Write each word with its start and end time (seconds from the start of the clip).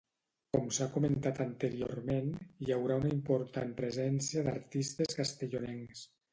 Com 0.55 0.69
s’ha 0.77 0.87
comentat 0.95 1.41
anteriorment, 1.45 2.33
hi 2.65 2.75
haurà 2.77 2.99
una 3.03 3.13
important 3.19 3.77
presència 3.83 4.47
d’artistes 4.51 5.23
castellonencs. 5.23 6.07